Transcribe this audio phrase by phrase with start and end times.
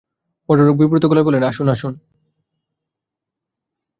[0.49, 1.93] ভদ্রলোক বিব্রত গলায় বললেন, আসুন, আসুন।